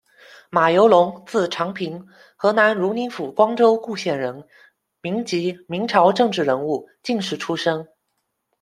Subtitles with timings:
[0.49, 2.03] 马犹龙，字长平，
[2.35, 4.43] 河南汝宁府光州固县人，
[4.99, 7.87] 民籍，明朝政治人物、进士出身。